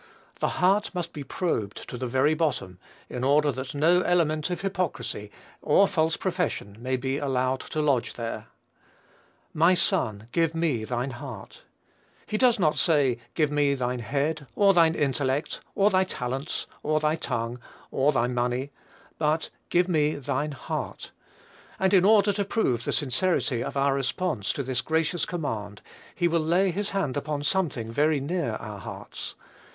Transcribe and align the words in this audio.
The 0.39 0.57
heart 0.63 0.95
must 0.95 1.13
be 1.13 1.23
probed 1.23 1.87
to 1.87 1.95
the 1.95 2.07
very 2.07 2.33
bottom, 2.33 2.79
in 3.07 3.23
order 3.23 3.51
that 3.51 3.75
no 3.75 4.01
element 4.01 4.49
of 4.49 4.61
hypocrisy 4.61 5.29
or 5.61 5.87
false 5.87 6.17
profession 6.17 6.75
may 6.79 6.97
be 6.97 7.19
allowed 7.19 7.59
to 7.59 7.83
lodge 7.83 8.13
there. 8.15 8.47
"My 9.53 9.75
son, 9.75 10.27
give 10.31 10.55
me 10.55 10.85
thine 10.85 11.11
heart." 11.11 11.61
He 12.25 12.35
does 12.39 12.57
not 12.57 12.79
say, 12.79 13.19
"Give 13.35 13.51
me 13.51 13.75
thine 13.75 13.99
head, 13.99 14.47
or 14.55 14.73
thine 14.73 14.95
intellect, 14.95 15.59
or 15.75 15.91
thy 15.91 16.03
talents, 16.03 16.65
or 16.81 16.99
thy 16.99 17.15
tongue, 17.15 17.59
or 17.91 18.11
thy 18.11 18.25
money;" 18.25 18.71
but 19.19 19.51
"Give 19.69 19.87
me 19.87 20.15
thine 20.15 20.53
heart:" 20.53 21.11
and 21.79 21.93
in 21.93 22.05
order 22.05 22.33
to 22.33 22.43
prove 22.43 22.85
the 22.85 22.91
sincerity 22.91 23.63
of 23.63 23.77
our 23.77 23.93
response 23.93 24.51
to 24.53 24.63
this 24.63 24.81
gracious 24.81 25.27
command, 25.27 25.83
he 26.15 26.27
will 26.27 26.39
lay 26.39 26.71
his 26.71 26.89
hand 26.89 27.15
upon 27.15 27.43
something 27.43 27.91
very 27.91 28.19
near 28.19 28.53
our 28.53 28.79
hearts. 28.79 29.35